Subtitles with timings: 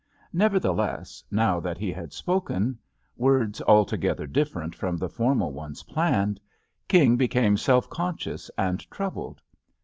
[0.33, 2.79] Nevertheless, now that he had spoken—
[3.17, 6.39] words altogether different from the formal ones planned—
[6.87, 9.43] King became self conscious and troubled.